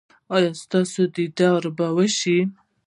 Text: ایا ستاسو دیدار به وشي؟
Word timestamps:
ایا 0.35 0.51
ستاسو 0.63 1.01
دیدار 1.15 1.63
به 1.77 1.87
وشي؟ 1.97 2.37